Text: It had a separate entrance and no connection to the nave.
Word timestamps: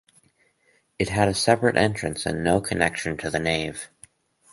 It 0.97 1.09
had 1.09 1.27
a 1.27 1.33
separate 1.35 1.77
entrance 1.77 2.25
and 2.25 2.43
no 2.43 2.59
connection 2.59 3.17
to 3.17 3.29
the 3.29 3.37
nave. 3.37 3.87